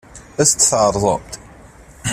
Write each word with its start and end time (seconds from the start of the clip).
Ad 0.41 0.43
as-t-tɛeṛḍemt? 0.47 1.33